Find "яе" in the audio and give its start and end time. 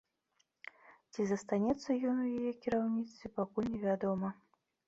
2.39-2.53